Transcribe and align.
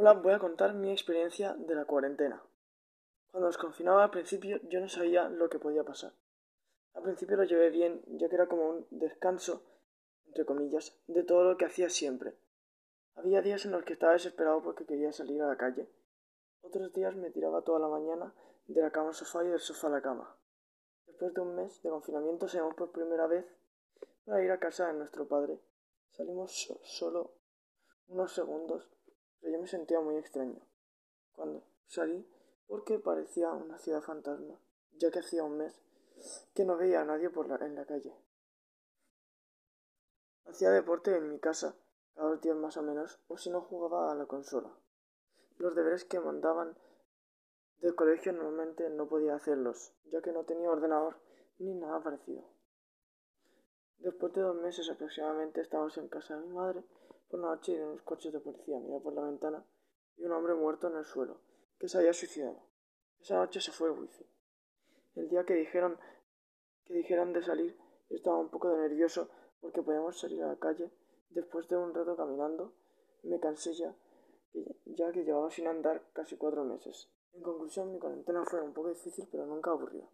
Hola, 0.00 0.12
voy 0.12 0.32
a 0.32 0.38
contar 0.38 0.74
mi 0.74 0.92
experiencia 0.92 1.54
de 1.54 1.74
la 1.74 1.84
cuarentena. 1.84 2.40
Cuando 3.32 3.48
nos 3.48 3.58
confinaba 3.58 4.04
al 4.04 4.12
principio 4.12 4.60
yo 4.68 4.78
no 4.78 4.88
sabía 4.88 5.28
lo 5.28 5.48
que 5.48 5.58
podía 5.58 5.82
pasar. 5.82 6.12
Al 6.94 7.02
principio 7.02 7.36
lo 7.36 7.42
llevé 7.42 7.70
bien, 7.70 8.00
ya 8.06 8.28
que 8.28 8.36
era 8.36 8.46
como 8.46 8.68
un 8.68 8.86
descanso, 8.90 9.64
entre 10.26 10.44
comillas, 10.44 10.96
de 11.08 11.24
todo 11.24 11.42
lo 11.42 11.56
que 11.56 11.64
hacía 11.64 11.90
siempre. 11.90 12.38
Había 13.16 13.42
días 13.42 13.64
en 13.64 13.72
los 13.72 13.82
que 13.82 13.94
estaba 13.94 14.12
desesperado 14.12 14.62
porque 14.62 14.86
quería 14.86 15.10
salir 15.10 15.42
a 15.42 15.48
la 15.48 15.56
calle. 15.56 15.90
Otros 16.60 16.92
días 16.92 17.16
me 17.16 17.32
tiraba 17.32 17.62
toda 17.62 17.80
la 17.80 17.88
mañana 17.88 18.32
de 18.68 18.80
la 18.80 18.92
cama 18.92 19.08
al 19.08 19.14
sofá 19.14 19.42
y 19.42 19.48
del 19.48 19.58
sofá 19.58 19.88
a 19.88 19.90
la 19.90 20.00
cama. 20.00 20.38
Después 21.08 21.34
de 21.34 21.40
un 21.40 21.56
mes 21.56 21.82
de 21.82 21.90
confinamiento 21.90 22.46
salimos 22.46 22.76
por 22.76 22.92
primera 22.92 23.26
vez 23.26 23.46
para 24.24 24.44
ir 24.44 24.50
a 24.52 24.60
casa 24.60 24.86
de 24.86 24.92
nuestro 24.92 25.26
padre. 25.26 25.58
Salimos 26.12 26.52
solo 26.84 27.32
unos 28.06 28.32
segundos 28.32 28.88
pero 29.40 29.52
yo 29.52 29.60
me 29.60 29.68
sentía 29.68 30.00
muy 30.00 30.16
extraño 30.16 30.60
cuando 31.32 31.62
salí 31.86 32.26
porque 32.66 32.98
parecía 32.98 33.52
una 33.52 33.78
ciudad 33.78 34.02
fantasma, 34.02 34.60
ya 34.92 35.10
que 35.10 35.20
hacía 35.20 35.44
un 35.44 35.56
mes 35.56 35.80
que 36.54 36.64
no 36.64 36.76
veía 36.76 37.00
a 37.00 37.04
nadie 37.04 37.30
por 37.30 37.46
en 37.62 37.74
la 37.74 37.86
calle. 37.86 38.14
Hacía 40.44 40.70
deporte 40.70 41.16
en 41.16 41.30
mi 41.30 41.38
casa, 41.38 41.76
cada 42.14 42.30
dos 42.30 42.40
días 42.40 42.56
más 42.56 42.76
o 42.76 42.82
menos, 42.82 43.20
o 43.28 43.38
si 43.38 43.50
no 43.50 43.60
jugaba 43.62 44.10
a 44.10 44.14
la 44.14 44.26
consola. 44.26 44.70
Los 45.56 45.74
deberes 45.74 46.04
que 46.04 46.20
mandaban 46.20 46.76
del 47.80 47.94
colegio 47.94 48.32
normalmente 48.32 48.90
no 48.90 49.08
podía 49.08 49.34
hacerlos, 49.34 49.92
ya 50.06 50.20
que 50.20 50.32
no 50.32 50.44
tenía 50.44 50.70
ordenador 50.70 51.20
ni 51.58 51.74
nada 51.74 52.02
parecido. 52.02 52.44
Después 53.98 54.32
de 54.32 54.42
dos 54.42 54.56
meses 54.56 54.88
aproximadamente 54.90 55.60
estábamos 55.60 55.96
en 55.98 56.08
casa 56.08 56.36
de 56.36 56.46
mi 56.46 56.52
madre 56.52 56.84
por 57.28 57.40
la 57.40 57.48
noche 57.48 57.84
unos 57.84 58.02
coches 58.02 58.32
de 58.32 58.40
policía 58.40 58.78
miré 58.78 59.00
por 59.00 59.12
la 59.12 59.22
ventana 59.22 59.64
y 60.16 60.24
un 60.24 60.32
hombre 60.32 60.54
muerto 60.54 60.88
en 60.88 60.96
el 60.96 61.04
suelo, 61.04 61.40
que 61.78 61.88
se 61.88 61.98
había 61.98 62.12
suicidado. 62.12 62.60
Esa 63.20 63.36
noche 63.36 63.60
se 63.60 63.72
fue 63.72 63.88
el 63.88 63.98
wifi. 63.98 64.26
El 65.14 65.28
día 65.28 65.44
que 65.44 65.54
dijeron 65.54 65.98
que 66.84 66.94
dijeron 66.94 67.32
de 67.32 67.42
salir, 67.42 67.76
estaba 68.08 68.38
un 68.38 68.48
poco 68.48 68.74
nervioso 68.74 69.28
porque 69.60 69.82
podíamos 69.82 70.18
salir 70.18 70.42
a 70.42 70.48
la 70.48 70.56
calle. 70.56 70.90
Después 71.30 71.68
de 71.68 71.76
un 71.76 71.94
rato 71.94 72.16
caminando, 72.16 72.72
me 73.22 73.38
cansé 73.38 73.74
ya, 73.74 73.94
ya 74.86 75.12
que 75.12 75.24
llevaba 75.24 75.50
sin 75.50 75.66
andar 75.66 76.02
casi 76.14 76.36
cuatro 76.36 76.64
meses. 76.64 77.10
En 77.34 77.42
conclusión, 77.42 77.92
mi 77.92 77.98
cuarentena 77.98 78.44
fue 78.46 78.62
un 78.62 78.72
poco 78.72 78.88
difícil, 78.88 79.28
pero 79.30 79.44
nunca 79.44 79.70
aburrida. 79.70 80.06